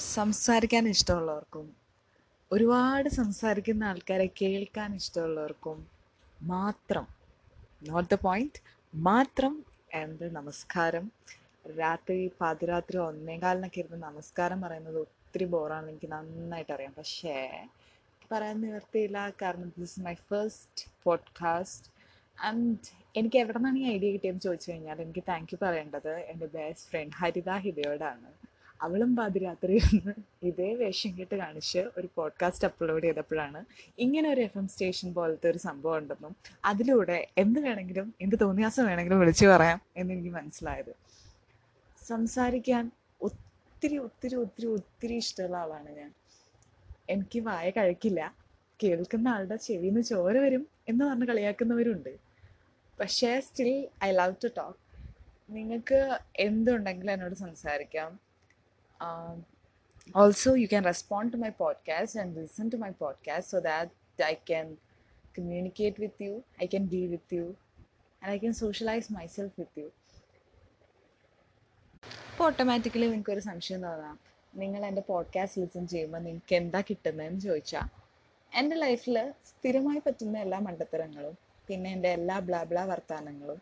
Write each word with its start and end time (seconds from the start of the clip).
സംസാരിക്കാൻ 0.00 0.88
ഇഷ്ടമുള്ളവർക്കും 0.88 1.76
ഒരുപാട് 2.52 3.08
സംസാരിക്കുന്ന 3.08 3.84
ആൾക്കാരെ 3.84 4.26
കേൾക്കാൻ 4.42 4.94
ഇഷ്ടമുള്ളവർക്കും 4.94 5.78
മാത്രം 6.40 7.06
നോട്ട് 7.88 8.10
ദ 8.10 8.14
പോയിന്റ് 8.14 8.60
മാത്രം 8.94 9.64
എന്ത് 9.92 10.32
നമസ്കാരം. 10.32 11.10
രാത്രി 11.78 12.32
പാതിരാത്രി 12.40 12.98
ഒന്നേകാലിനൊക്കെ 12.98 13.80
ഇരുന്ന് 13.80 14.06
നമസ്കാരം 14.06 14.60
പറയുന്നത് 14.60 14.98
ഒത്തിരി 14.98 15.44
ബോറാണ് 15.44 15.88
എനിക്ക് 15.88 16.12
നന്നായിട്ട് 16.12 16.72
അറിയാം. 16.72 16.92
പക്ഷേ 16.92 17.36
പറയാൻ 18.32 18.60
നിവർത്തിയില്ല 18.60 19.32
കാരണം 19.42 19.72
this 19.78 20.00
is 20.00 20.00
my 20.00 20.14
first 20.14 20.90
podcast 21.02 21.88
and 22.38 22.76
എനിക്ക് 23.16 23.38
എവിടെ 23.38 23.58
നിന്നാണ് 23.58 23.78
ഈ 23.78 23.86
ഐഡിയ 23.94 24.12
കിട്ടിയെന്ന് 24.12 24.40
ചോദിച്ചു 24.40 24.70
കഴിഞ്ഞാൽ 24.70 25.02
എനിക്ക് 25.02 25.24
താങ്ക് 25.28 25.54
യു 25.54 25.58
പറയേണ്ടത് 25.62 26.16
എന്റെ 26.18 26.46
ബെസ്റ്റ് 26.46 26.90
ഫ്രണ്ട് 26.90 27.16
ഹരിത 27.16 27.50
ഹിതയോടാണ്. 27.56 28.49
അവളും 28.80 29.16
പാതിരാത്രി 29.16 29.76
എന്ന് 29.76 30.12
ഇതേ 30.42 30.74
വേഷം 30.74 31.18
കെട്ട് 31.18 31.36
കാണിച്ച് 31.36 31.78
ഒരു 31.96 32.08
പോഡ്കാസ്റ്റ് 32.14 32.68
അപ്ലോഡ് 32.68 33.04
ചെയ്തപ്പോഴാണ് 33.04 33.64
ഇങ്ങനെ 33.98 34.30
ഒരു 34.30 34.40
എഫ് 34.40 34.58
എം 34.58 34.68
സ്റ്റേഷൻ 34.68 35.14
പോലത്തെ 35.14 35.50
ഒരു 35.50 35.58
സംഭവം 35.58 35.98
ഉണ്ടെന്നും 35.98 36.36
അതിലൂടെ 36.64 37.28
എന്ത് 37.38 37.60
വേണമെങ്കിലും 37.60 38.14
എന്ത് 38.20 38.36
തോന്നിയാസം 38.40 38.86
വേണമെങ്കിലും 38.86 39.20
വിളിച്ചു 39.20 39.46
പറയാം 39.46 39.80
എന്നെനിക്ക് 39.96 40.30
മനസ്സിലായത്. 40.30 40.94
സംസാരിക്കാൻ 42.06 42.90
ഒത്തിരി 43.22 43.96
ഒത്തിരി 43.96 44.34
ഒത്തിരി 44.34 44.66
ഒത്തിരി 44.66 45.14
ഇഷ്ടമുള്ള 45.14 45.56
ആളാണ് 45.56 45.90
ഞാൻ. 45.90 46.12
എനിക്ക് 47.10 47.40
വായ 47.40 47.70
കഴിക്കില്ല. 47.70 48.34
കേൾക്കുന്ന 48.82 49.28
ആളുടെ 49.28 49.56
ചെവിന്ന് 49.56 50.00
ചോര 50.00 50.38
വരും 50.38 50.68
എന്ന് 50.88 51.04
പറഞ്ഞ് 51.04 51.26
കളിയാക്കുന്നവരുണ്ട്. 51.26 52.16
പക്ഷേ 53.00 53.40
still 53.40 53.88
I 54.04 54.10
love 54.10 54.34
to 54.44 54.48
talk 54.58 54.78
നിങ്ങൾക്ക് 55.50 56.18
എന്തുണ്ടെങ്കിലും 56.36 57.12
എന്നോട് 57.12 57.34
സംസാരിക്കാം. 57.34 58.29
Also 60.20 60.50
you 60.60 60.68
can 60.72 60.84
respond 60.90 61.26
to 61.32 61.38
my 61.42 61.50
podcast 61.62 62.12
and 62.20 62.38
listen 62.38 62.66
to 62.72 62.78
my 62.84 62.90
podcast 63.02 63.46
so 63.52 63.58
that 63.68 63.88
I 64.30 64.34
can 64.50 64.66
communicate 65.36 65.96
with 66.04 66.16
you, 66.24 66.34
I 66.62 66.66
can 66.72 66.84
be 66.94 67.02
with 67.12 67.28
you, 67.36 67.46
and 68.22 68.28
I 68.34 68.38
can 68.42 68.54
socialize 68.62 69.06
myself 69.18 69.52
with 69.60 69.74
you. 69.80 69.88
അപ്പോൾ 72.30 72.44
automatically 72.48 73.06
നിങ്ങൾക്കൊരു 73.06 73.40
സംശയം 73.40 73.80
തോന്നാം. 73.86 74.18
നിങ്ങൾ 74.54 74.82
എന്റെ 74.90 75.02
podcast 75.08 75.60
listen 75.62 75.86
ചെയ്യുമ്പോൾ 75.86 76.18
നിങ്ങൾക്ക് 76.18 76.54
എന്താ 76.60 76.80
കിട്ടുന്നതെന്ന് 76.90 77.40
ചോദിച്ചാൽ 77.40 77.88
എന്റെ 78.52 78.76
ലൈഫിൽ 78.76 79.16
സ്ഥിരമായി 79.50 80.02
പറ്റുന്ന 80.06 80.38
എല്ലാ 80.38 80.58
മണ്ടത്തരങ്ങളും 80.58 81.34
പിന്നെ 81.68 81.90
എന്റെ 81.96 82.12
എല്ലാ 82.18 82.38
ബ്ലാബ്ലാ 82.38 82.62
ബ്ലാ 82.70 82.84
വർത്തമാനങ്ങളും 82.92 83.60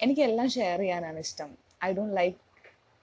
എനിക്കെല്ലാം 0.00 0.48
ഷെയർ 0.50 0.78
ചെയ്യാനാണ് 0.78 1.18
ഇഷ്ടം. 1.18 1.50
I 1.84 1.92
don't 1.92 2.16
like 2.16 2.38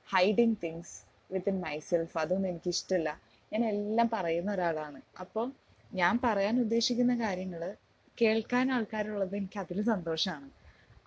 hiding 0.10 0.58
things 0.64 0.96
within 1.32 1.62
myself 1.62 2.18
അതൊന്നും 2.18 2.50
എനിക്കിഷ്ടമില്ല 2.50 3.22
ഞാൻ 3.54 3.66
എല്ലാം 3.66 4.10
പറയുന്ന 4.14 4.54
ഒരാളാണ്. 4.54 5.02
അപ്പോൾ 5.20 5.52
ഞാൻ 5.94 6.20
പറയാൻ 6.24 6.60
ഉദ്ദേശിക്കുന്ന 6.60 7.20
കാര്യങ്ങൾ 7.20 7.76
കേൾക്കാൻ 8.22 8.72
ആൾക്കാരുള്ളത് 8.72 9.36
എനിക്ക് 9.36 9.60
അതിൽ 9.60 9.82
സന്തോഷമാണ് 9.82 10.50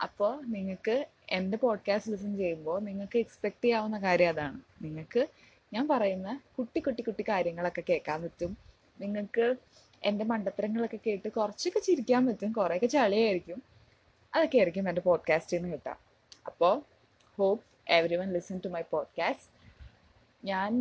അപ്പോൾ 0.03 0.47
നിങ്ങൾക്ക് 0.47 1.06
എന്റെ 1.31 1.59
പോഡ്കാസ്റ്റ് 1.59 2.12
ലിസൺ 2.12 2.37
ചെയ്യുമ്പോൾ 2.37 2.81
നിങ്ങൾക്ക് 2.81 3.19
എക്സ്പെക്റ്റ് 3.19 3.65
ചെയ്യാവുന്ന 3.65 3.98
കാര്യം 3.98 4.28
അതാണ്. 4.28 4.61
നിങ്ങൾക്ക് 4.83 5.27
ഞാൻ 5.73 5.89
പറയുന്ന 5.89 6.41
കുട്ടി 6.59 6.81
കുട്ടി 6.81 7.03
കുട്ടി 7.03 7.25
കാര്യങ്ങളൊക്കെ 7.28 7.83
കേൾക്കാൻ 7.89 8.23
പറ്റും. 8.23 8.56
നിങ്ങൾക്ക് 9.00 9.55
എന്റെ 10.03 10.25
മണ്ടത്തരങ്ങളൊക്കെ 10.25 10.98
കേട്ട് 11.06 11.28
കുറച്ചൊക്കെ 11.28 11.78
ചിരിക്കാൻ 11.78 12.27
പറ്റും. 12.27 12.53
കുറേയൊക്കെ 12.53 12.87
ചളിയായിരിക്കും. 12.87 13.62
അതൊക്കെ 14.34 14.59
ആയിരിക്കും 14.59 14.89
എന്റെ 14.89 15.00
പോഡ്കാസ്റ്റിൽ 15.00 15.56
നിന്ന് 15.56 15.73
കിട്ടുക. 15.73 15.98
അപ്പോൾ 16.47 16.83
hope 17.39 17.65
everyone 18.17 18.33
listen 18.33 18.61
to 18.65 18.69
my 18.69 18.83
podcast 18.91 19.62
ഞാൻ 20.43 20.73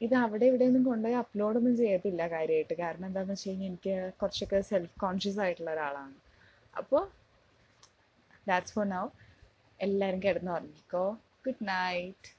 ഇത് 0.00 0.14
അവിടെ 0.14 0.44
ഇവിടെ 0.46 0.64
ഒന്നും 0.64 0.84
കൊണ്ടുപോയി 0.84 1.16
അപ്ലോഡ് 1.22 1.58
ഒന്നും 1.58 1.74
ചെയ്യത്തില്ല 1.76 2.22
കാര്യമായിട്ട് 2.28 2.74
കാരണം 2.82 3.06
എന്താണെന്ന് 3.06 3.34
വെച്ച് 3.34 3.48
കഴിഞ്ഞാൽ 3.48 3.68
എനിക്ക് 3.70 3.94
കുറച്ചൊക്കെ 4.20 4.60
സെൽഫ് 4.70 4.96
കോൺഷ്യസ് 5.00 5.40
ആയിട്ടുള്ള 5.44 5.70
ഒരാളാണ്. 5.70 6.14
അപ്പോൾ 6.74 7.02
ദാറ്റ്സ് 8.46 8.74
ഫോർ 8.76 8.86
നൗ 8.88 9.04
എല്ലാവരും 9.80 10.22
കിടന്ന് 10.22 10.52
ഉറങ്ങിക്കോ 10.52 11.04
ഗുഡ് 11.46 11.64
നൈറ്റ് 11.68 12.30